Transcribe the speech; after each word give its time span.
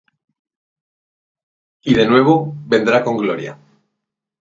y 1.83 1.93
de 1.93 2.07
nuevo 2.07 2.55
vendrá 2.65 3.03
con 3.03 3.17
gloria 3.17 3.55